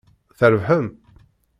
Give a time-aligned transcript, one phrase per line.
[0.37, 0.87] Trebḥem?